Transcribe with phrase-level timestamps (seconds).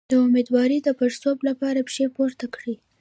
[0.09, 2.75] د امیدوارۍ د پړسوب لپاره پښې پورته کړئ